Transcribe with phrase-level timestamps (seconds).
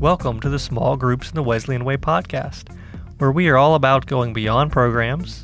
[0.00, 2.70] Welcome to the Small Groups in the Wesleyan Way podcast,
[3.16, 5.42] where we are all about going beyond programs,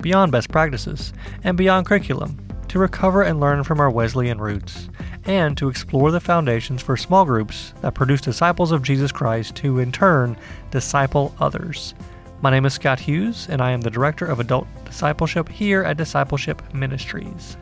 [0.00, 1.12] beyond best practices,
[1.44, 2.36] and beyond curriculum
[2.66, 4.88] to recover and learn from our Wesleyan roots,
[5.24, 9.78] and to explore the foundations for small groups that produce disciples of Jesus Christ who,
[9.78, 10.36] in turn,
[10.72, 11.94] disciple others.
[12.40, 15.96] My name is Scott Hughes, and I am the Director of Adult Discipleship here at
[15.96, 17.56] Discipleship Ministries.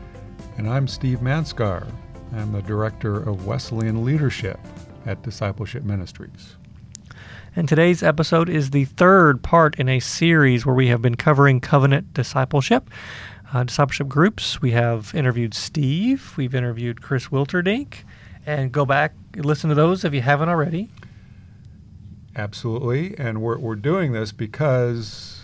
[0.57, 1.85] And I'm Steve Manskar.
[2.33, 4.59] I'm the Director of Wesleyan Leadership
[5.05, 6.55] at Discipleship Ministries.
[7.55, 11.59] And today's episode is the third part in a series where we have been covering
[11.59, 12.89] covenant discipleship.
[13.53, 14.61] Uh, discipleship groups.
[14.61, 18.03] We have interviewed Steve, we've interviewed Chris Wilterdink,
[18.45, 20.89] and go back listen to those if you haven't already.
[22.35, 23.17] Absolutely.
[23.17, 25.41] And we're, we're doing this because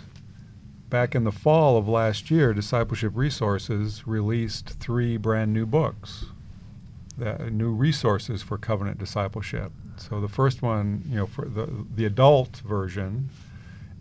[0.89, 6.27] back in the fall of last year, Discipleship Resources released three brand new books,
[7.17, 9.71] new resources for covenant discipleship.
[9.97, 13.29] So the first one, you know, for the, the adult version,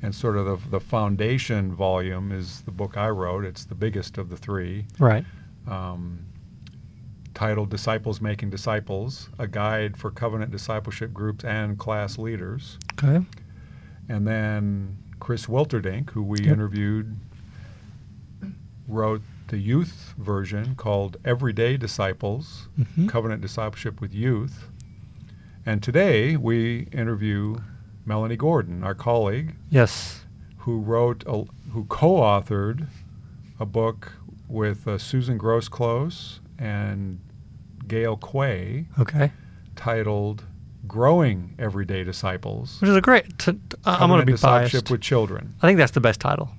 [0.03, 3.45] and sort of the, the foundation volume is the book I wrote.
[3.45, 4.85] It's the biggest of the three.
[4.99, 5.25] Right.
[5.67, 6.27] Um,
[7.33, 12.79] titled Disciples Making Disciples, a guide for covenant discipleship groups and class leaders.
[13.03, 13.25] Okay.
[14.09, 16.53] And then Chris Wilterdink, who we Yep.
[16.53, 17.17] interviewed,
[18.87, 23.09] wrote the youth version called Everyday Disciples Mhm.
[23.09, 24.69] Covenant Discipleship with Youth.
[25.65, 27.57] And today we interview
[28.05, 30.25] Melanie Gordon, our colleague, Yes.
[30.59, 32.87] who wrote, a, who co-authored
[33.59, 34.13] a book
[34.49, 37.19] with uh, Susan Groseclose and
[37.89, 39.33] Gail Quay Okay.
[39.75, 40.45] titled
[40.87, 43.39] "Growing Everyday Disciples." Which is a great.
[43.39, 44.91] T- t- I'm going to be discipleship biased.
[44.91, 45.55] with children.
[45.63, 46.51] I think that's the best title.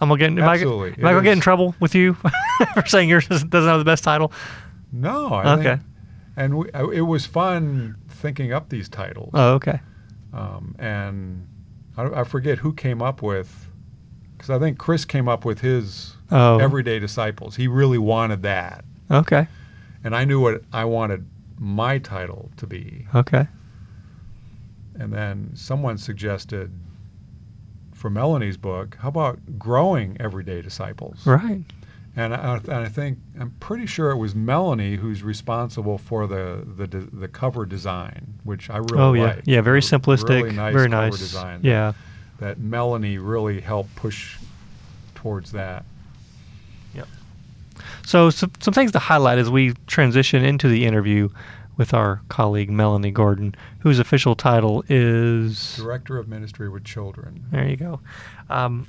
[0.00, 0.30] I'm gonna get.
[0.30, 0.90] Am Absolutely.
[0.90, 2.14] I, am I gonna get in trouble with you
[2.74, 4.32] for saying yours doesn't doesn't have the best title?
[4.92, 5.62] No, I Okay.
[5.62, 5.80] think,
[6.36, 9.30] and we, uh, it was fun thinking up these titles.
[9.34, 9.80] Oh, okay.
[10.32, 11.46] Um, and
[11.96, 13.68] I, I forget who came up with,
[14.36, 16.58] because I think Chris came up with his Oh.
[16.58, 17.56] Everyday Disciples.
[17.56, 19.46] He really wanted that, Okay.
[20.04, 21.26] and I knew what I wanted
[21.58, 23.06] my title to be.
[23.14, 23.46] Okay.
[24.98, 26.72] And then someone suggested
[28.06, 31.26] for Melanie's book, how about growing everyday disciples?
[31.26, 31.62] Right.
[32.14, 36.64] And I, and I think I'm pretty sure it was Melanie who's responsible for the
[36.64, 39.24] the, the cover design, which I really oh yeah.
[39.24, 39.42] like.
[39.44, 39.60] Yeah.
[39.60, 40.28] Very simplistic.
[40.28, 41.18] really nice very cover nice.
[41.18, 41.62] design.
[41.64, 41.94] Yeah.
[42.38, 44.38] That Melanie really helped push
[45.16, 45.84] towards that.
[46.94, 47.08] Yep.
[48.06, 51.28] So some, some things to highlight as we transition into the interview
[51.76, 55.76] with our colleague Melanie Gordon, whose official title is.
[55.76, 57.44] Director of Ministry with Children.
[57.50, 58.00] There you go.
[58.48, 58.86] Um,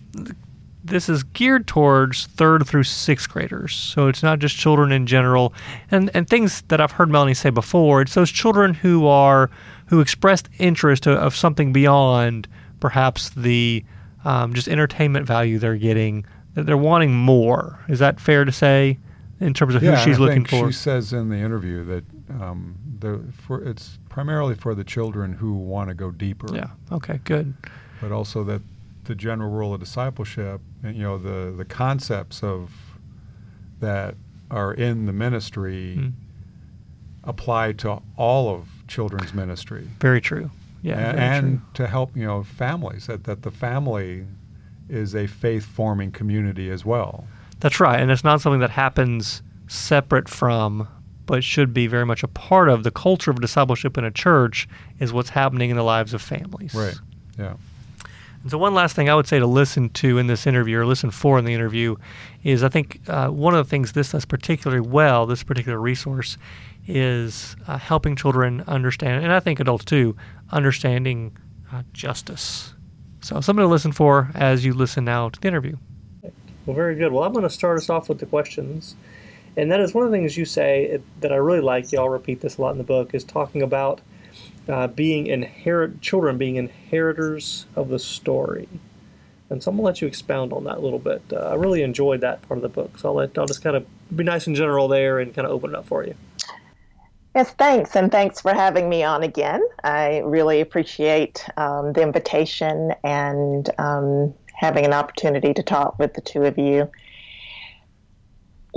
[0.84, 5.54] this is geared towards third through sixth graders, so it's not just children in general,
[5.92, 8.02] and and things that I've heard Melanie say before.
[8.02, 9.50] It's those children who are
[9.88, 12.48] who expressed interest of, of something beyond
[12.80, 13.84] perhaps the
[14.24, 16.26] um, just entertainment value they're getting.
[16.54, 17.80] That they're wanting more.
[17.88, 18.98] Is that fair to say,
[19.40, 20.72] in terms of yeah, who she's I looking think for?
[20.72, 25.54] She says in the interview that um, the for it's primarily for the children who
[25.54, 26.54] want to go deeper.
[26.56, 26.70] Yeah.
[26.92, 27.20] Okay.
[27.24, 27.54] Good.
[28.02, 28.62] but also that
[29.06, 32.72] the general rule of discipleship, and, you know, the the concepts of
[33.80, 34.16] that
[34.52, 36.14] are in the ministry Mm.
[37.24, 40.50] apply to all of children's ministry, Very true.
[40.82, 40.98] Yeah.
[41.10, 41.86] and, and true.
[41.86, 44.26] to help you know families that that the family
[44.90, 47.26] is a faith forming community as well.
[47.60, 50.88] That's right, and it's not something that happens separate from,
[51.28, 54.68] but should be very much a part of the culture of discipleship in a church.
[55.00, 56.74] Is what's happening in the lives of families.
[56.74, 56.96] Right.
[57.38, 57.54] Yeah.
[58.42, 60.86] And so, one last thing I would say to listen to in this interview, or
[60.86, 61.98] listen for in the interview,
[62.44, 66.38] is I think uh, one of the things this does particularly well, this particular resource,
[66.88, 70.16] is uh, helping children understand, and I think adults too,
[70.52, 71.36] understanding
[71.74, 72.74] uh, justice.
[73.22, 75.76] So, something to listen for as you listen now to the interview.
[76.66, 77.12] Well, very good.
[77.12, 78.96] Well, I'm going to start us off with the questions.
[79.58, 81.92] And that is one of the things you say that I really like.
[81.92, 84.02] Y'all repeat this a lot in the book is talking about
[84.70, 88.68] uh, being inherit children being inheritors of the story.
[89.50, 91.22] And so I'm gonna let you expound on that a little bit.
[91.32, 93.76] Uh, I really enjoyed that part of the book, so I'll let I'll just kind
[93.76, 93.86] of
[94.16, 96.16] be nice and general there and kind of open it up for you.
[97.34, 99.62] Yes, thanks, and thanks for having me on again.
[99.84, 106.22] I really appreciate um, the invitation and um, having an opportunity to talk with the
[106.22, 106.90] two of you.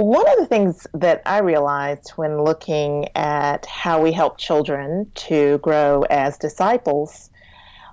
[0.01, 5.59] One of the things that I realized when looking at how we help children to
[5.59, 7.29] grow as disciples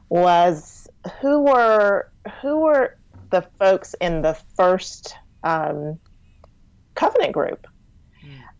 [0.07, 0.87] was
[1.19, 2.09] who were
[2.41, 2.95] who were
[3.29, 5.99] the folks in the first um,
[6.95, 7.67] covenant group.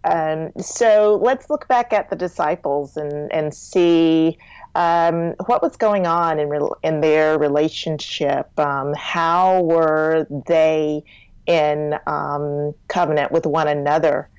[0.04, 4.38] Um, so let's look back at the disciples and, and see
[4.76, 8.48] um, what was going on in, re- in their relationship.
[8.60, 11.06] Um, how were they
[11.48, 14.30] in um, covenant with one another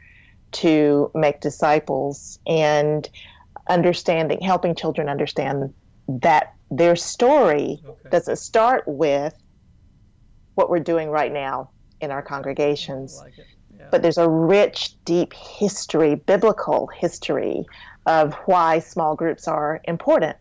[0.50, 3.08] to make disciples and
[3.68, 5.74] understanding, helping children understand
[6.08, 8.10] that their story okay.
[8.10, 9.34] doesn't start with
[10.54, 11.70] what we're doing right now
[12.00, 13.18] in our congregations.
[13.18, 13.34] Like
[13.76, 13.86] yeah.
[13.90, 17.64] But there's a rich, deep history, biblical history
[18.06, 20.36] of why small groups are important.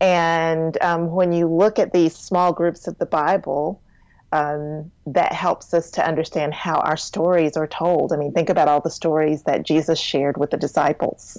[0.00, 3.80] And um, when you look at these small groups of the Bible,
[4.32, 8.12] um, that helps us to understand how our stories are told.
[8.12, 11.38] I mean, think about all the stories that Jesus shared with the disciples.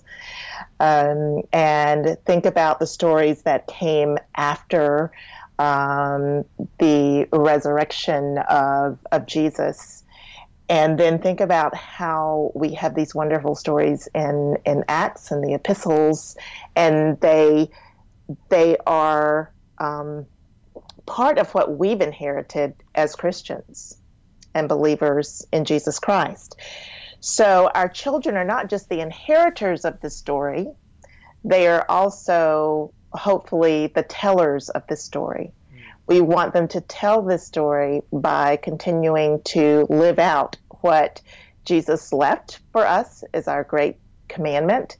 [0.80, 5.12] Um, and think about the stories that came after
[5.60, 6.46] um,
[6.80, 10.04] the resurrection of, of Jesus.
[10.70, 15.54] And then think about how we have these wonderful stories in, in Acts and the
[15.54, 16.38] epistles,
[16.76, 17.70] and they
[18.50, 20.26] they are um,
[21.06, 23.98] part of what we've inherited as Christians
[24.54, 26.56] and believers in Jesus Christ.
[27.20, 30.68] So our children are not just the inheritors of the story,
[31.44, 35.52] they are also hopefully the tellers of the story.
[35.74, 35.82] Mm.
[36.08, 41.22] We want them to tell this story by continuing to live out what
[41.66, 43.98] Jesus left for us as our great
[44.28, 44.98] commandment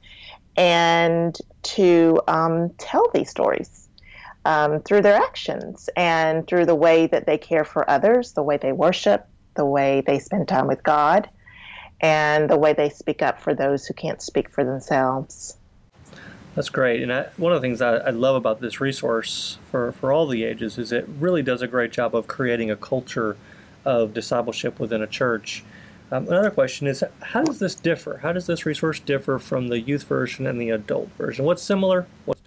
[0.56, 3.83] and to um, tell these stories
[4.44, 8.56] um, through their actions and through the way that they care for others, the way
[8.56, 11.28] they worship, the way they spend time with God,
[12.00, 15.56] and the way they speak up for those who can't speak for themselves.
[16.54, 17.02] That's great.
[17.02, 20.26] And I, one of the things I, I, love about this resource for, for all
[20.26, 23.36] the ages is it really does a great job of creating a culture
[23.84, 25.64] of discipleship within a church.
[26.12, 28.18] Um, another question is how does this differ?
[28.18, 31.44] How does this resource differ from the youth version and the adult version?
[31.44, 32.06] What's similar?
[32.24, 32.43] What's?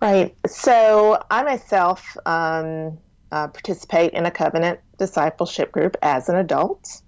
[0.00, 0.36] Right.
[0.46, 2.98] So I myself um,
[3.32, 7.02] uh, participate in a covenant discipleship group as an adult.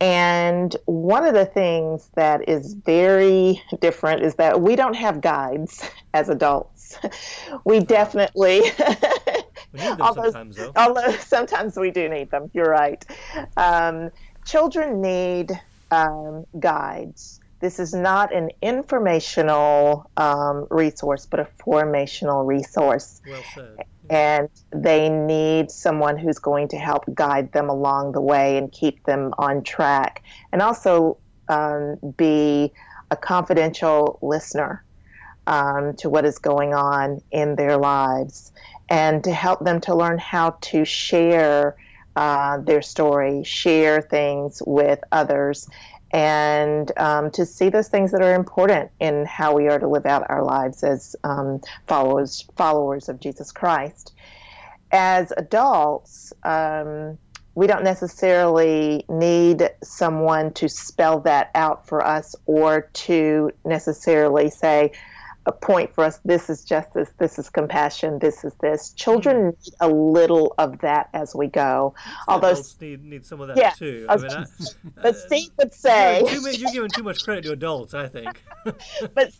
[0.00, 5.88] And one of the things that is very different is that we don't have guides
[6.14, 6.98] as adults.
[7.64, 8.60] we definitely.
[9.72, 10.72] we need them although, sometimes, though.
[10.76, 12.50] Although sometimes we do need them.
[12.54, 13.04] You're right.
[13.56, 14.10] Um,
[14.46, 15.52] children need
[15.90, 17.39] um, guides.
[17.60, 23.20] This is not an informational um, resource, but a formational resource.
[23.26, 23.84] Well said.
[24.08, 29.04] And they need someone who's going to help guide them along the way and keep
[29.04, 30.22] them on track,
[30.52, 31.18] and also
[31.48, 32.72] um, be
[33.10, 34.82] a confidential listener
[35.46, 38.52] um, to what is going on in their lives,
[38.88, 41.76] and to help them to learn how to share
[42.16, 45.68] uh, their story, share things with others,
[46.12, 50.06] and um, to see those things that are important in how we are to live
[50.06, 54.12] out our lives as um, followers followers of Jesus Christ.
[54.92, 57.18] As adults, um,
[57.54, 64.92] we don't necessarily need someone to spell that out for us or to necessarily say,
[65.46, 66.20] a point for us.
[66.24, 67.10] This is justice.
[67.18, 68.18] This is compassion.
[68.18, 68.92] This is this.
[68.92, 69.46] Children mm-hmm.
[69.46, 71.94] need a little of that as we go.
[72.28, 74.06] Although need, need some of that yeah, too.
[74.08, 74.44] I mean, I,
[75.02, 77.94] but Steve would say you're, too, you're, giving too much credit to adults.
[77.94, 78.42] I think.
[79.14, 79.32] but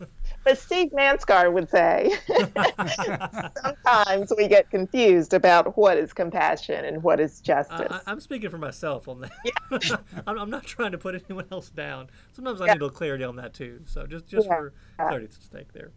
[0.43, 2.11] but Steve Manskar would say
[3.63, 8.01] sometimes we get confused about what is compassion and what is justice.
[8.05, 9.31] I, am speaking for myself on that.
[9.45, 9.97] Yeah.
[10.27, 12.09] I'm, I'm, not trying to put anyone else down.
[12.33, 12.73] Sometimes I yeah.
[12.73, 13.81] need a little clarity on that too.
[13.85, 14.55] So just just yeah.
[14.55, 15.91] for clarity's sake, there.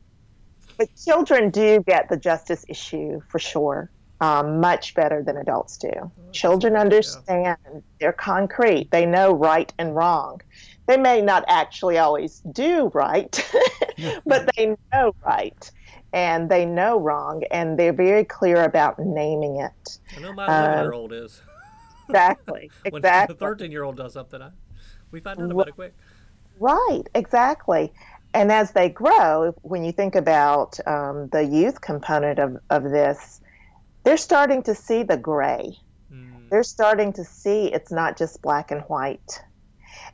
[0.76, 3.90] But children do get the justice issue for sure.
[4.20, 5.90] Um, much better than adults do.
[5.96, 7.58] Oh, children understand,
[8.00, 10.40] they're concrete, they know right and wrong
[10.86, 13.52] they may not actually always do right,
[14.26, 15.70] but they know right
[16.14, 19.98] and they know wrong and they're very clear about naming it.
[20.16, 21.42] I know my 11 year old is.
[22.08, 22.70] exactly.
[22.88, 23.34] when exactly.
[23.34, 24.50] the 13 year old does something, I,
[25.10, 25.94] we find out about it quick.
[26.60, 27.92] Right, exactly.
[28.32, 33.40] And as they grow, when you think about um, the youth component of, of this,
[34.04, 35.76] they're starting to see the gray.
[36.12, 36.48] Mm.
[36.48, 39.42] They're starting to see it's not just black and white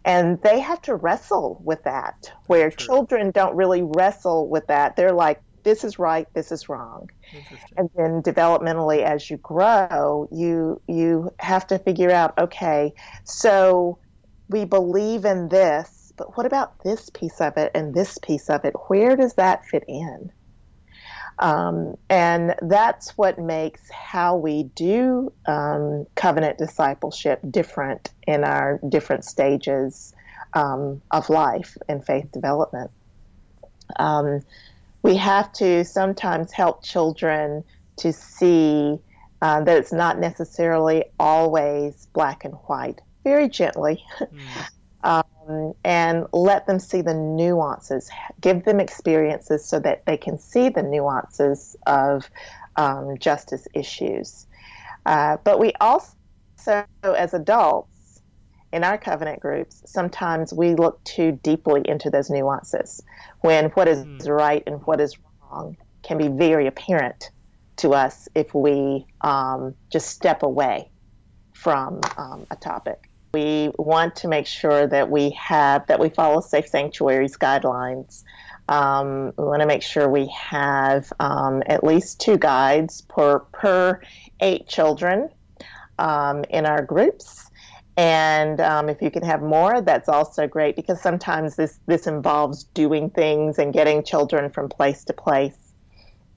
[0.05, 4.97] and they have to wrestle with that where children don't really wrestle with that.
[4.97, 7.11] They're like this is right this is wrong.
[7.77, 12.93] And then developmentally as you grow you you have to figure out okay
[13.25, 13.99] so
[14.49, 18.67] we believe in this but what about this piece of it and this piece of
[18.67, 18.75] it?
[18.89, 20.31] Where does that fit in
[21.41, 29.25] um, and that's what makes how we do um, covenant discipleship different in our different
[29.25, 30.13] stages
[30.53, 32.91] um, of life and faith development.
[33.99, 34.43] Um,
[35.03, 37.65] we have to sometimes help children
[38.01, 38.99] to see
[39.41, 44.05] uh, that it's not necessarily always black and white, very gently.
[44.21, 44.69] Mm.
[45.51, 50.69] um, and let them see the nuances, give them experiences so that they can see
[50.69, 52.31] the nuances of
[52.77, 54.47] um, justice issues.
[55.07, 56.15] Uh, but we also,
[57.05, 58.23] as adults
[58.73, 63.03] in our covenant groups, sometimes we look too deeply into those nuances
[63.41, 64.29] when what is mm.
[64.29, 65.17] right and what is
[65.51, 67.31] wrong can be very apparent
[67.77, 70.91] to us if we um, just step away
[71.53, 73.10] from um, a topic.
[73.33, 78.25] We want to make sure that we have that we follow Safe Sanctuaries guidelines.
[78.69, 84.01] Um, we want to make sure we have um, at least two guides per per
[84.41, 85.29] eight children
[85.99, 87.49] um, in our groups.
[87.97, 92.65] And um, if you can have more, that's also great because sometimes this this involves
[92.65, 95.57] doing things and getting children from place to place.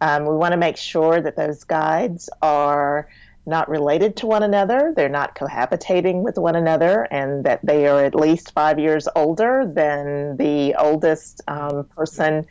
[0.01, 3.07] Um, we want to make sure that those guides are
[3.45, 8.03] not related to one another, they're not cohabitating with one another, and that they are
[8.03, 12.45] at least five years older than the oldest um, person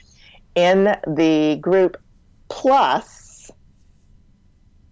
[0.55, 1.97] in the group,
[2.49, 3.51] plus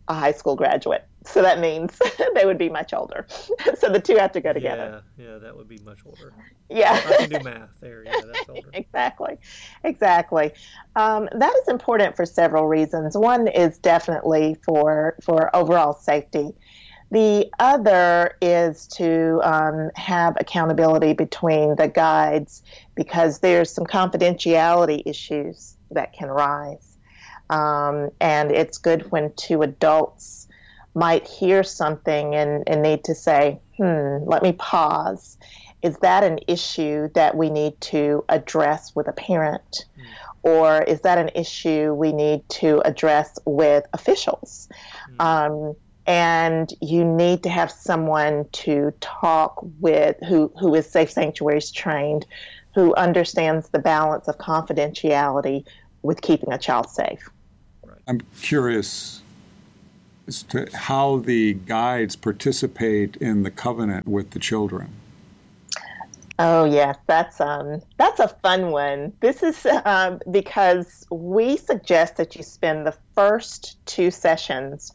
[0.08, 1.06] a high school graduate.
[1.24, 1.98] So that means
[2.34, 3.26] they would be much older.
[3.78, 5.02] so the two have to go together.
[5.16, 6.32] Yeah, yeah, that would be much older.
[6.68, 7.00] Yeah.
[7.06, 8.04] I can do math there.
[8.04, 8.70] Yeah, that's older.
[8.72, 9.38] exactly.
[9.84, 10.52] Exactly.
[10.96, 13.16] Um, that is important for several reasons.
[13.16, 16.54] One is definitely for for overall safety.
[17.10, 22.62] The other is to um, have accountability between the guides
[22.94, 26.98] because there's some confidentiality issues that can rise.
[27.50, 30.39] Um, and it's good when two adults
[30.94, 35.38] might hear something and, and need to say, hmm, let me pause.
[35.82, 39.86] Is that an issue that we need to address with a parent?
[39.98, 40.04] Mm.
[40.42, 44.68] Or is that an issue we need to address with officials?
[45.18, 45.24] Mm.
[45.24, 51.70] Um, and you need to have someone to talk with who, who is Safe Sanctuaries
[51.70, 52.26] trained,
[52.74, 55.64] who understands the balance of confidentiality
[56.02, 57.28] with keeping a child safe.
[58.08, 59.22] I'm curious as
[60.44, 64.92] to how the guides participate in the covenant with the children.
[66.38, 69.12] Oh yes, that's um that's a fun one.
[69.20, 74.90] This is um, because we suggest that you spend the first two sessions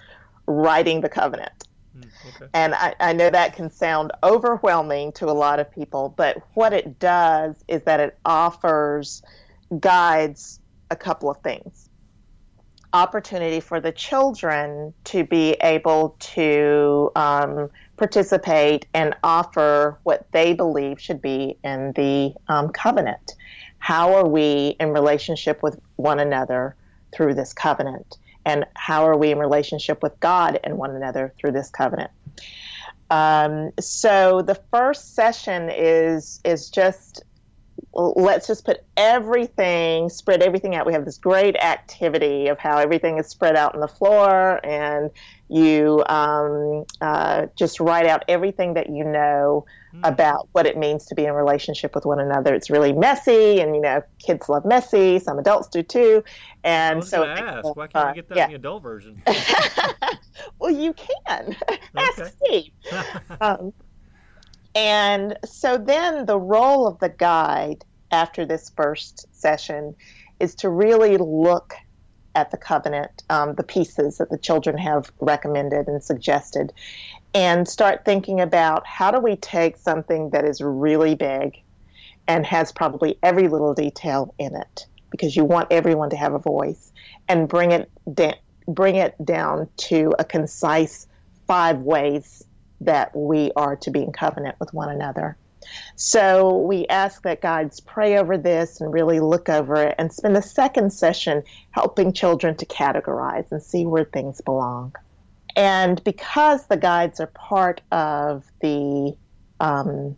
[0.47, 1.67] writing the covenant.
[1.95, 2.49] Mm, okay.
[2.55, 6.73] And I, I know that can sound overwhelming to a lot of people, but what
[6.73, 9.21] it does is that it offers
[9.79, 11.84] guides a couple of things
[12.95, 20.99] opportunity for the children to be able to um, participate and offer what they believe
[20.99, 23.33] should be in the um, covenant.
[23.79, 26.75] How are we in relationship with one another
[27.13, 28.17] through this covenant?
[28.45, 32.11] And how are we in relationship with God and one another through this covenant?
[33.09, 37.23] Um, so the first session is is just
[37.95, 40.85] let's just put everything, spread everything out.
[40.85, 45.09] We have this great activity of how everything is spread out on the floor, and
[45.47, 49.99] you um, uh, just write out everything that you know mm.
[50.03, 52.53] about what it means to be in relationship with one another.
[52.53, 55.19] It's really messy, and you know, kids love messy.
[55.19, 56.23] Some adults do too.
[56.65, 58.45] And so, ask, why can't we get that yeah.
[58.45, 59.21] in the adult version?
[60.59, 61.55] well, you can.
[61.95, 62.71] ask Steve.
[63.41, 63.71] um,
[64.75, 69.95] and so then the role of the guide after this first session
[70.39, 71.73] is to really look
[72.35, 76.73] at the covenant, um, the pieces that the children have recommended and suggested,
[77.33, 81.61] and start thinking about how do we take something that is really big
[82.27, 86.39] and has probably every little detail in it, because you want everyone to have a
[86.39, 86.91] voice,
[87.29, 91.07] and bring it da- bring it down to a concise
[91.47, 92.43] five ways
[92.81, 95.37] that we are to be in covenant with one another.
[95.95, 100.35] So we ask that guides pray over this and really look over it and spend
[100.35, 104.93] the second session helping children to categorize and see where things belong.
[105.55, 109.15] And because the guides are part of the
[109.59, 110.17] um,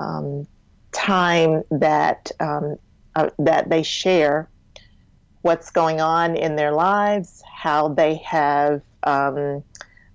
[0.00, 0.46] um,
[0.92, 2.76] time that um,
[3.14, 4.48] uh, that they share
[5.42, 8.80] what's going on in their lives, how they have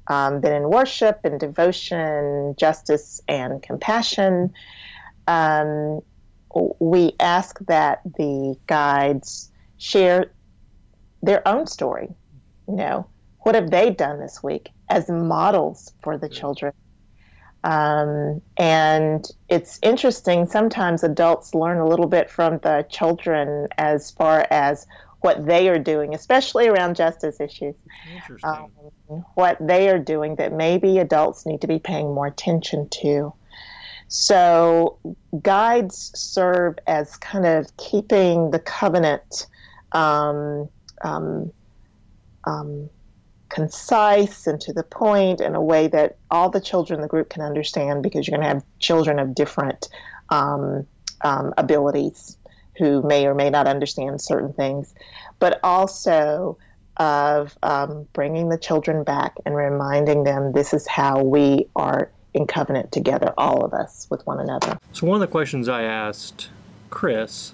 [0.07, 4.53] um, been in worship and devotion, justice and compassion.
[5.27, 6.01] Um,
[6.79, 10.31] we ask that the guides share
[11.21, 12.09] their own story.
[12.67, 13.07] You know,
[13.39, 16.73] what have they done this week as models for the children?
[17.63, 24.47] Um, and it's interesting, sometimes adults learn a little bit from the children as far
[24.49, 24.87] as
[25.21, 27.75] what they are doing, especially around justice issues.
[28.43, 28.71] Um,
[29.35, 33.33] what they are doing that maybe adults need to be paying more attention to.
[34.09, 34.99] So,
[35.41, 39.47] guides serve as kind of keeping the covenant
[39.91, 40.69] um,
[41.03, 41.51] um,
[42.45, 42.89] um,
[43.49, 47.29] concise and to the point in a way that all the children in the group
[47.29, 49.87] can understand because you're going to have children of different
[50.29, 50.85] um,
[51.21, 52.36] um, abilities
[52.77, 54.93] who may or may not understand certain things,
[55.39, 56.57] but also
[56.97, 62.47] of um, bringing the children back and reminding them this is how we are in
[62.47, 64.77] covenant together, all of us with one another.
[64.93, 66.49] So, one of the questions I asked
[66.89, 67.53] Chris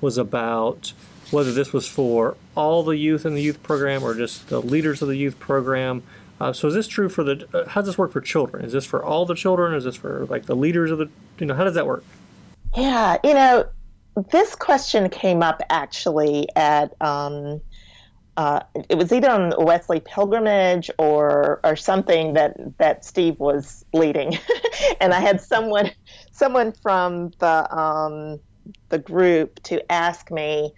[0.00, 0.92] was about
[1.30, 5.00] whether this was for all the youth in the youth program or just the leaders
[5.00, 6.02] of the youth program.
[6.40, 7.46] Uh, so, is this true for the?
[7.54, 8.64] Uh, how does this work for children?
[8.64, 9.74] Is this for all the children?
[9.74, 11.08] Is this for like the leaders of the?
[11.38, 12.04] You know, how does that work?
[12.76, 13.66] Yeah, you know,
[14.30, 17.60] this question came up actually at um,
[18.36, 24.38] uh, it was either on Wesley pilgrimage or or something that that Steve was leading,
[25.00, 25.90] and I had someone
[26.30, 28.40] someone from the um,
[28.88, 30.72] the group to ask me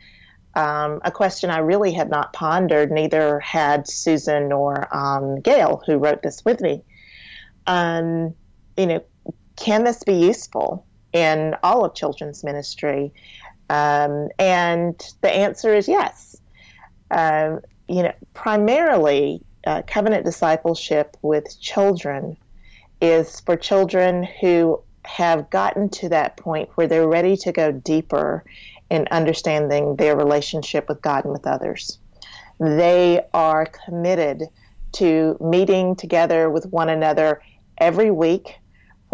[0.56, 2.90] um, a question I really had not pondered.
[2.90, 6.82] Neither had Susan nor um, Gail, who wrote this with me.
[7.66, 8.34] Um,
[8.76, 9.04] you know,
[9.56, 10.86] can this be useful?
[11.14, 13.14] In all of children's ministry?
[13.70, 16.36] Um, and the answer is yes.
[17.10, 22.36] Um, you know, primarily, uh, covenant discipleship with children
[23.00, 28.44] is for children who have gotten to that point where they're ready to go deeper
[28.90, 31.98] in understanding their relationship with God and with others.
[32.58, 34.44] They are committed
[34.92, 37.42] to meeting together with one another
[37.78, 38.58] every week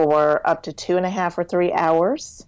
[0.05, 2.47] for up to two and a half or three hours,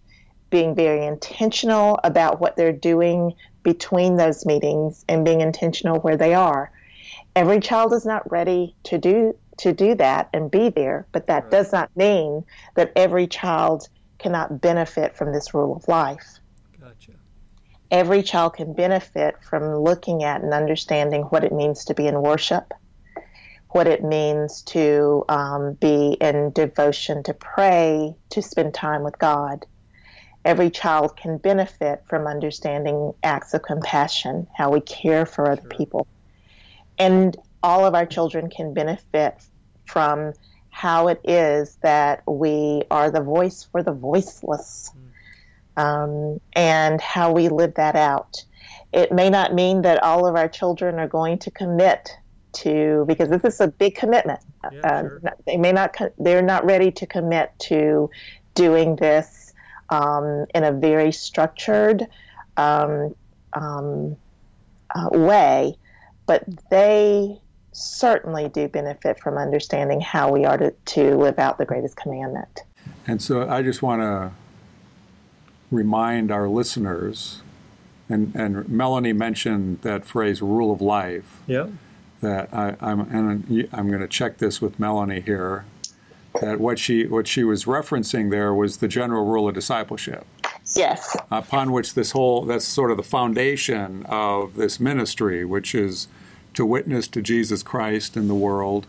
[0.48, 6.32] being very intentional about what they're doing between those meetings and being intentional where they
[6.32, 6.70] are.
[7.36, 11.42] Every child is not ready to do to do that and be there, but that
[11.42, 11.50] right.
[11.50, 12.42] does not mean
[12.74, 13.86] that every child
[14.18, 16.40] cannot benefit from this rule of life.
[16.80, 17.12] Gotcha.
[17.90, 22.22] Every child can benefit from looking at and understanding what it means to be in
[22.22, 22.72] worship,
[23.72, 29.64] what it means to um, be in devotion, to pray, to spend time with God.
[30.44, 36.06] Every child can benefit from understanding acts of compassion, how we care for other people.
[36.98, 39.34] And all of our children can benefit
[39.86, 40.34] from
[40.70, 44.90] how it is that we are the voice for the voiceless
[45.76, 45.82] mm.
[45.82, 48.44] um, and how we live that out.
[48.92, 52.16] It may not mean that all of our children are going to commit
[52.52, 54.40] to because this is a big commitment.
[54.72, 55.22] Yeah, uh, sure.
[55.46, 55.96] They may not.
[56.18, 58.10] They're not ready to commit to
[58.54, 59.52] doing this
[59.90, 62.06] um, in a very structured
[62.56, 63.14] um,
[63.52, 64.16] um,
[64.94, 65.76] uh, way,
[66.26, 67.38] but they
[67.72, 72.60] certainly do benefit from understanding how we are to, to live out the greatest commandment.
[73.06, 74.32] And so I just want to
[75.70, 77.42] remind our listeners,
[78.08, 81.40] and, and Melanie mentioned that phrase rule of life.
[81.46, 81.68] Yeah
[82.22, 85.66] that I, am and I'm going to check this with Melanie here.
[86.40, 90.26] That what she what she was referencing there was the general rule of discipleship.
[90.74, 91.14] Yes.
[91.30, 96.08] Upon which this whole that's sort of the foundation of this ministry, which is
[96.54, 98.86] to witness to Jesus Christ in the world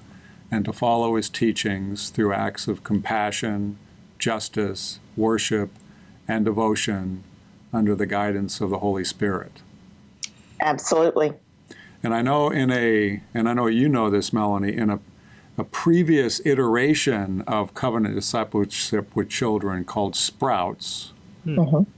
[0.50, 3.78] and to follow his teachings through acts of compassion,
[4.20, 5.72] justice, worship,
[6.28, 7.24] and devotion
[7.74, 9.62] under the guidance of the Holy Spirit.
[10.62, 11.34] Absolutely.
[12.04, 15.00] And I know in a, and I know you know this, Melanie, in a,
[15.58, 21.14] a previous iteration of covenant discipleship with children called Sprouts,
[21.46, 21.90] mm-hmm.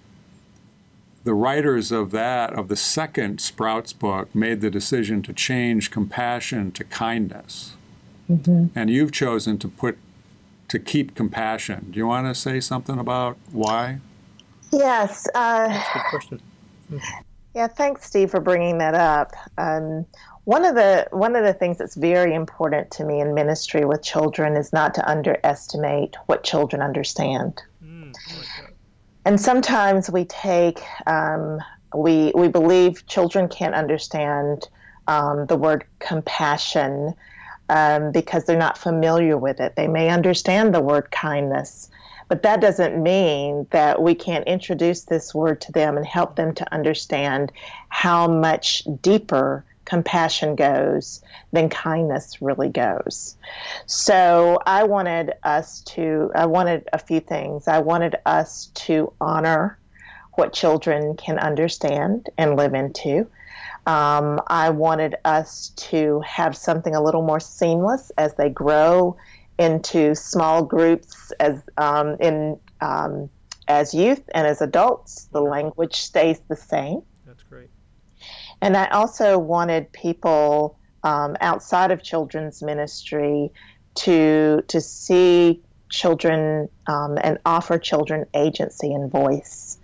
[1.23, 6.71] the writers of that, of the second Sprouts book, made the decision to change compassion
[6.73, 7.75] to kindness.
[8.29, 8.67] Mm-hmm.
[8.77, 9.97] And you've chosen to put,
[10.67, 11.87] to keep compassion.
[11.89, 13.99] Do you want to say something about why?
[14.71, 15.27] Yes.
[15.33, 16.41] Uh, That's a good question.
[17.55, 19.31] Yeah, thanks, Steve, for bringing that up.
[19.57, 20.05] Um,
[20.43, 24.03] one of the one of the things that's very important to me in ministry with
[24.03, 27.61] children is not to underestimate what children understand.
[27.81, 28.13] Mm,
[29.23, 31.59] and sometimes we take um,
[31.95, 34.67] we we believe children can't understand
[35.07, 37.13] um, the word compassion
[37.69, 39.75] um, because they're not familiar with it.
[39.77, 41.89] They may understand the word kindness,
[42.27, 46.53] but that doesn't mean that we can't introduce this word to them and help them
[46.55, 47.51] to understand
[47.89, 53.37] how much deeper compassion goes, than kindness really goes.
[53.85, 57.67] So I wanted us to, I wanted a few things.
[57.67, 59.77] I wanted us to honor
[60.33, 63.27] what children can understand and live into.
[63.87, 69.15] Um, I wanted us to have something a little more seamless as they grow
[69.57, 73.29] into small groups as um, in um,
[73.67, 75.25] as youth and as adults.
[75.31, 77.01] The language stays the same.
[77.25, 77.69] That's great.
[78.61, 83.51] And I also wanted people um, outside of children's ministry
[83.95, 89.77] to to see children um, and offer children agency and voice.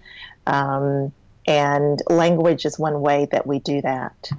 [0.48, 1.14] Um,
[1.48, 4.32] and language is one way that we do that.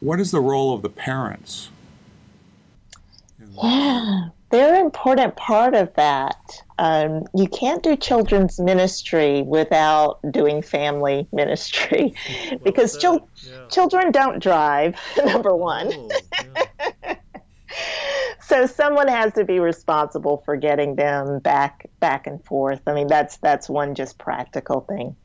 [0.00, 1.70] What is the role of the parents?
[3.62, 6.36] Yeah, they're an important part of that.
[6.78, 12.14] Um, you can't do children's ministry without doing family ministry
[12.64, 13.66] because chil- yeah.
[13.68, 15.90] children don't drive, number one.
[15.92, 16.08] Oh,
[17.02, 17.16] yeah.
[18.40, 22.80] so someone has to be responsible for getting them back back and forth.
[22.86, 25.16] I mean, that's that's one just practical thing.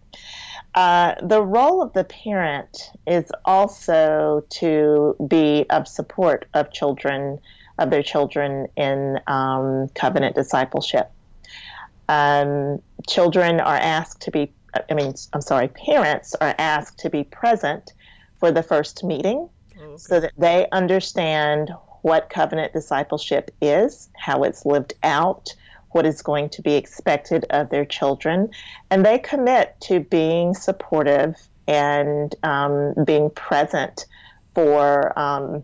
[0.76, 7.40] Uh, the role of the parent is also to be of support of children,
[7.80, 11.10] of their children in um, covenant discipleship.
[12.08, 14.52] Um, children are asked to be,
[14.90, 17.94] I mean, I'm sorry, parents are asked to be present
[18.40, 19.98] for the first meeting oh, okay.
[19.98, 25.50] so that they understand what covenant discipleship is, how it's lived out,
[25.92, 28.50] what is going to be expected of their children,
[28.90, 31.36] and they commit to being supportive
[31.68, 34.06] and um, being present
[34.56, 35.64] for um,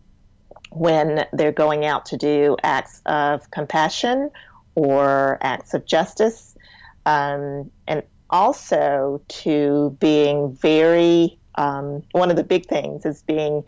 [0.75, 4.29] when they're going out to do acts of compassion
[4.75, 6.55] or acts of justice,
[7.05, 13.63] um, and also to being very um, one of the big things is being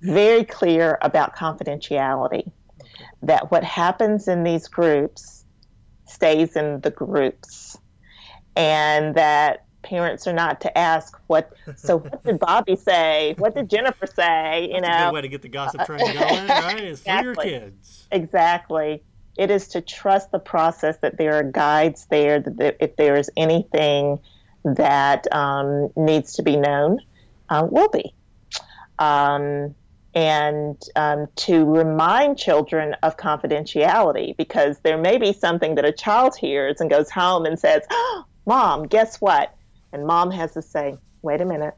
[0.00, 2.50] very clear about confidentiality.
[3.22, 5.44] That what happens in these groups
[6.06, 7.78] stays in the groups.
[8.56, 13.34] And that parents are not to ask what so what did bobby say?
[13.38, 14.66] What did jennifer say?
[14.66, 16.82] You That's know a good way to get the gossip train going right?
[16.82, 17.34] Is exactly.
[17.34, 18.06] for your kids.
[18.10, 19.02] Exactly.
[19.36, 23.30] It is to trust the process that there are guides there that if there is
[23.36, 24.20] anything
[24.64, 27.00] that um, needs to be known
[27.48, 28.14] uh, will be.
[28.98, 29.74] Um,
[30.14, 36.36] and um, to remind children of confidentiality because there may be something that a child
[36.36, 39.54] hears and goes home and says, oh, Mom, guess what?
[39.94, 41.74] And mom has to say, Wait a minute,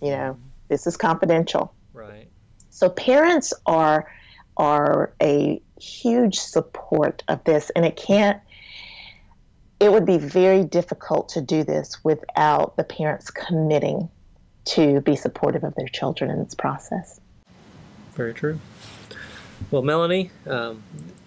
[0.00, 1.74] you know, this is confidential.
[1.92, 2.28] Right.
[2.70, 4.10] So parents are
[4.56, 8.40] are a huge support of this and it can't
[9.78, 14.08] it would be very difficult to do this without the parents committing
[14.64, 17.20] to be supportive of their children in this process.
[18.14, 18.58] Very true.
[19.70, 20.82] Well, Melanie, um,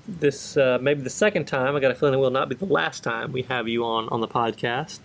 [0.08, 1.76] this uh, maybe the second time.
[1.76, 4.10] I got a feeling it will not be the last time we have you on
[4.10, 5.00] on the podcast.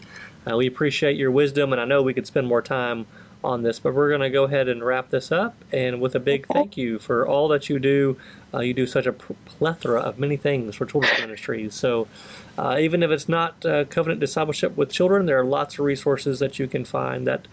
[0.50, 3.06] Uh, we appreciate your wisdom, and I know we could spend more time
[3.42, 5.54] on this, but we're going to go ahead and wrap this up.
[5.70, 8.16] And with a big thank you for all that you do.
[8.52, 11.74] Uh, you do such a plethora of many things for children's ministries.
[11.74, 12.08] So,
[12.56, 16.38] uh, even if it's not uh, covenant discipleship with children, there are lots of resources
[16.38, 17.46] that you can find that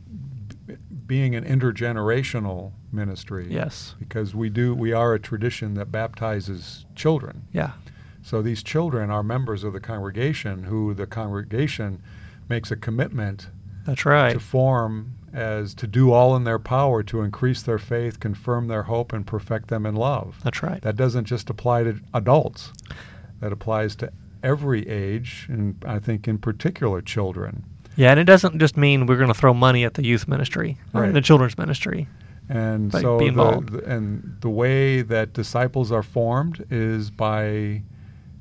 [1.07, 3.47] being an intergenerational ministry.
[3.51, 3.95] Yes.
[3.99, 7.47] Because we do we are a tradition that baptizes children.
[7.53, 7.73] Yeah.
[8.23, 12.03] So these children are members of the congregation who the congregation
[12.49, 13.49] makes a commitment
[13.85, 18.21] that's right to form as to do all in their power to increase their faith,
[18.21, 20.39] confirm their hope, and perfect them in love.
[20.43, 20.81] That's right.
[20.81, 22.73] That doesn't just apply to adults,
[23.41, 27.65] that applies to every age, and I think in particular children.
[27.97, 30.79] Yeah, and it doesn't just mean we're going to throw money at the youth ministry
[30.93, 31.13] or Right.
[31.13, 32.09] the children's ministry.
[32.49, 37.83] And so be the, the- and the way that disciples are formed is by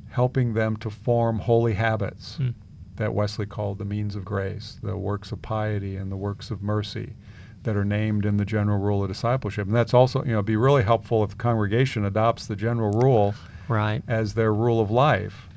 [0.10, 2.54] helping them to form holy habits Mm.
[2.98, 6.62] that Wesley called the means of grace, the works of piety and the works of
[6.62, 7.14] mercy
[7.64, 9.68] that are named in the general rule of discipleship.
[9.68, 13.34] And that's also, you know, be really helpful if the congregation adopts the general rule
[13.70, 14.04] Right.
[14.08, 15.48] as their rule of life.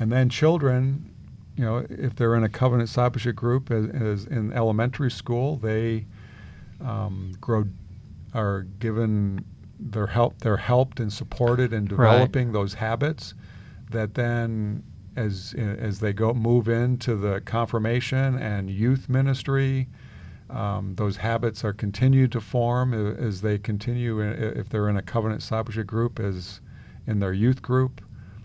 [0.00, 1.08] And then children,
[1.56, 6.06] you know, if they're in a covenant discipleship group as, as in elementary school, they
[6.84, 7.64] um, grow
[8.34, 9.44] are given
[9.80, 10.38] their help.
[10.40, 13.34] They're helped and supported in developing those habits
[13.90, 14.82] that then.
[15.18, 19.88] As, as they go move into the confirmation and youth ministry,
[20.50, 24.26] um, those habits are continued to form as they continue i-
[24.60, 26.60] if they're in a covenant discipleship group as
[27.06, 28.02] in their youth group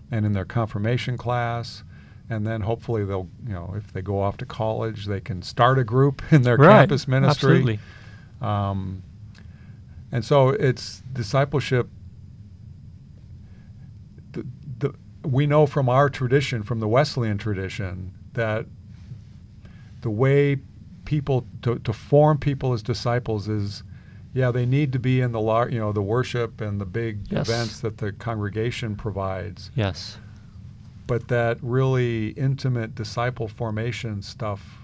[0.10, 1.84] and in their confirmation class
[2.32, 5.78] and then hopefully they'll you know if they go off to college they can start
[5.78, 6.80] a group in their Right.
[6.80, 7.80] campus ministry Absolutely.
[8.42, 9.04] um,
[10.12, 11.90] and so it's discipleship
[14.32, 14.46] the,
[14.80, 14.94] the,
[15.28, 18.66] we know from our tradition from the wesleyan tradition that
[20.02, 20.58] the way
[21.06, 23.84] people to, to form people as disciples is
[24.34, 27.20] yeah they need to be in the lar- you know the worship and the big
[27.30, 27.50] Yes.
[27.50, 30.18] events that the congregation provides Yes.
[31.08, 34.78] But that really intimate disciple formation stuff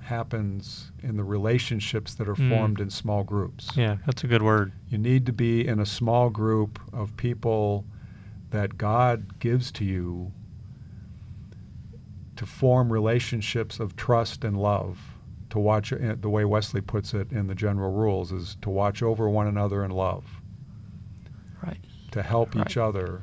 [0.00, 2.48] happens in the relationships that are Mm.
[2.48, 4.72] formed in small groups Yeah, that's a good word.
[4.88, 7.84] you need to be in a small group of people
[8.50, 10.32] that God gives to you
[12.36, 14.98] to form relationships of trust and love.
[15.50, 19.02] To watch, uh, the way Wesley puts it in the general rules, is to watch
[19.02, 20.40] over one another in love,
[21.62, 21.78] Right.
[22.12, 23.20] to help each other,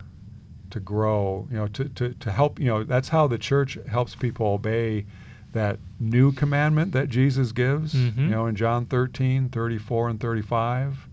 [0.72, 4.16] to grow, you know, to, to, to help, you know, that's how the church helps
[4.16, 5.06] people obey
[5.54, 8.18] that new commandment that Jesus gives, Mhm.
[8.18, 11.08] you know, in John 13, 34 and 35,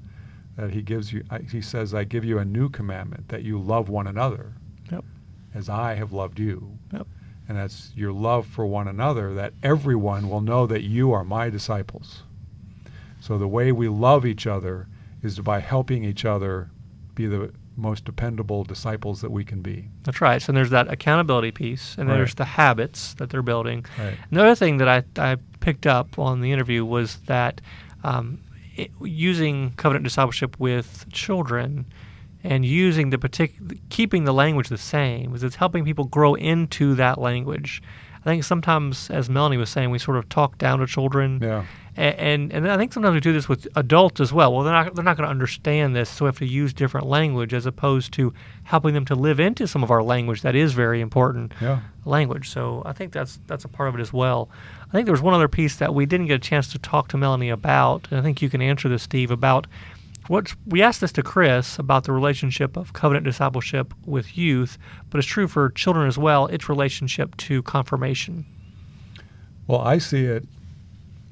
[0.56, 3.88] that he gives you, he says, I give you a new commandment that you love
[3.88, 4.52] one another
[4.90, 5.04] Yep.
[5.54, 6.78] as I have loved you.
[6.92, 7.06] Yep.
[7.48, 11.50] And that's your love for one another that everyone will know that you are my
[11.50, 12.22] disciples.
[13.20, 14.86] So the way we love each other
[15.22, 16.70] is by helping each other
[17.14, 19.88] be the most dependable disciples that we can be.
[20.04, 20.40] That's right.
[20.40, 22.16] So there's that accountability piece, and Right.
[22.16, 23.84] there's the habits that they're building.
[23.98, 24.16] Right.
[24.30, 27.60] And the other thing that I, I picked up on the interview was that
[28.04, 28.40] um,
[28.76, 31.86] it, using covenant discipleship with children
[32.42, 36.94] and using the particular, keeping the language the same, is it's helping people grow into
[36.96, 37.82] that language.
[38.24, 41.40] I think sometimes, as Melanie was saying, we sort of talk down to children.
[41.42, 41.64] Yeah.
[41.96, 44.52] And and I think sometimes we do this with adults as well.
[44.52, 47.06] Well, they're not they're not going to understand this, so we have to use different
[47.06, 48.34] language as opposed to
[48.64, 51.80] helping them to live into some of our language that is very important Yeah.
[52.04, 52.48] language.
[52.50, 54.48] So I think that's that's a part of it as well.
[54.88, 57.06] I think there was one other piece that we didn't get a chance to talk
[57.08, 59.68] to Melanie about, and I think you can answer this, Steve, about
[60.28, 64.78] what we asked this to Chris about the relationship of covenant discipleship with youth,
[65.10, 66.46] but it's true for children as well.
[66.46, 68.44] Its relationship to confirmation.
[69.66, 70.46] Well, I see it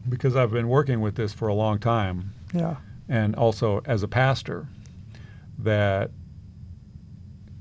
[0.09, 2.77] because I've been working with this for a long time Yeah.
[3.09, 4.67] and also as a pastor
[5.59, 6.11] that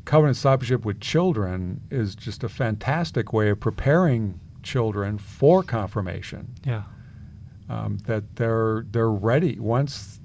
[0.06, 6.84] covenant discipleship with children is just a fantastic way of preparing children for confirmation Yeah.
[7.70, 10.20] um, that they're they're ready once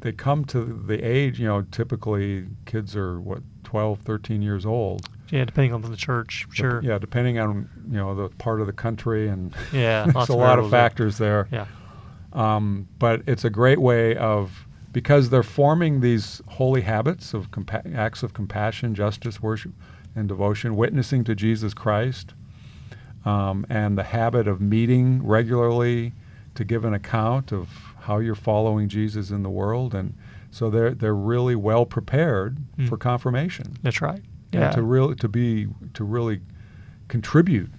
[0.00, 5.08] they come to the age you know typically kids are what 12 13 years old
[5.30, 6.80] Yeah, depending on the church, sure.
[6.82, 10.58] yeah depending on you know the part of the country and Yeah, there's a lot
[10.58, 10.80] of variables there.
[10.80, 11.66] factors there Yeah.
[12.32, 17.94] um, but it's a great way of because they're forming these holy habits of compa-
[17.94, 19.70] acts of compassion, justice, worship,
[20.16, 22.34] and devotion, witnessing to Jesus Christ,
[23.24, 26.12] um, and the habit of meeting regularly
[26.56, 27.68] to give an account of
[28.00, 30.14] how you're following Jesus in the world, and
[30.50, 32.88] so they're they're really well prepared Mm.
[32.88, 34.22] for confirmation That's right.
[34.52, 34.70] and Yeah.
[34.72, 36.40] to really to be to really
[37.08, 37.70] contribute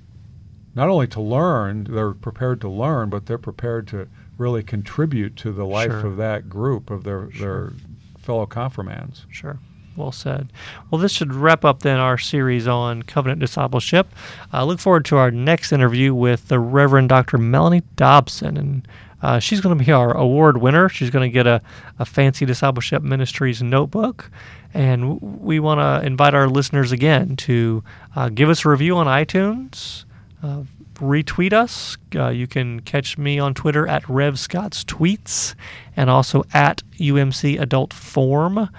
[0.75, 4.07] not only to learn they're prepared to learn but they're prepared to
[4.38, 6.05] really contribute to the life Sure.
[6.07, 7.45] of that group of their Sure.
[7.69, 7.73] their
[8.19, 9.60] fellow confirmands Sure.
[9.97, 10.53] Well said.
[10.89, 14.07] Well, this should wrap up then our series on covenant discipleship.
[14.53, 17.38] I look forward to our next interview with the Reverend Dr.
[17.38, 18.55] Melanie Dobson.
[18.55, 18.88] And
[19.21, 20.89] uh, she's going to be our award winner.
[20.89, 21.62] She's going to get a,
[21.99, 24.31] a Fancy Discipleship Ministries notebook.
[24.73, 27.84] And we want to invite our listeners again to
[28.15, 30.05] uh, give us a review on iTunes.
[30.41, 30.63] Uh,
[30.95, 31.97] retweet us.
[32.15, 35.55] Uh, you can catch me on Twitter at Rev Scott's Tweets
[35.97, 38.69] and also at UMC Adult Form.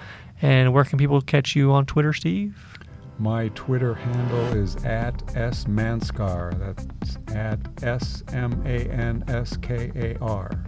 [0.41, 2.72] And where can people catch you on Twitter, Steve?
[3.19, 6.57] My Twitter handle is at S Manskar.
[6.59, 6.87] That's
[7.35, 10.65] at S M A N S K A R.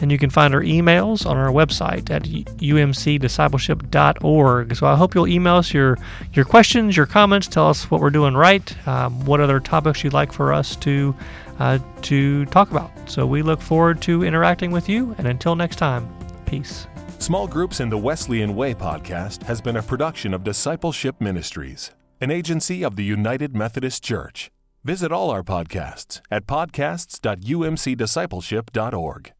[0.00, 4.76] And you can find our emails on our website at umcdiscipleship.org.
[4.76, 5.96] So I hope you'll email us your,
[6.32, 10.12] your questions, your comments, tell us what we're doing right, um, what other topics you'd
[10.12, 11.14] like for us to,
[11.60, 12.90] uh, to talk about.
[13.06, 15.14] So we look forward to interacting with you.
[15.18, 16.12] And until next time,
[16.46, 16.88] peace.
[17.22, 22.32] Small Groups in the Wesleyan Way podcast has been a production of Discipleship Ministries, an
[22.32, 24.50] agency of the United Methodist Church.
[24.82, 29.32] Visit all our podcasts at podcasts.umcdiscipleship.org.